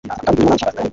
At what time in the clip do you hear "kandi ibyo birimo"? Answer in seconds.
0.23-0.55